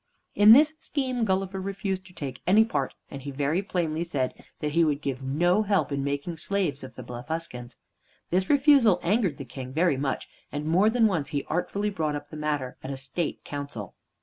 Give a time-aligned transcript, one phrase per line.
[0.33, 4.71] In this scheme Gulliver refused to take any part, and he very plainly said that
[4.71, 7.77] he would give no help in making slaves of the Blefuscans.
[8.31, 12.35] This refusal angered the King very much, and more than once he artfully brought the
[12.35, 13.93] matter up at a State Council.